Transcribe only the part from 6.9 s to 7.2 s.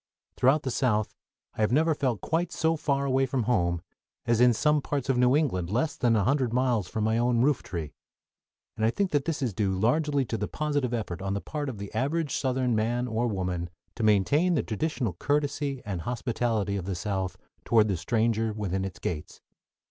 my